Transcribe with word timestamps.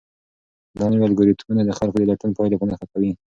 دا 0.77 0.85
نوي 0.91 1.05
الګوریتمونه 1.07 1.61
د 1.65 1.71
خلکو 1.77 1.97
د 1.99 2.03
لټون 2.09 2.31
پایلې 2.37 2.59
په 2.59 2.65
نښه 2.69 2.85
کوي. 2.93 3.11